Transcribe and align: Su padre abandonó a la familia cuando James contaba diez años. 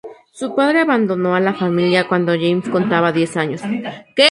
Su 0.31 0.55
padre 0.55 0.79
abandonó 0.79 1.35
a 1.35 1.39
la 1.39 1.53
familia 1.53 2.07
cuando 2.07 2.31
James 2.33 2.67
contaba 2.69 3.11
diez 3.11 3.37
años. 3.37 3.61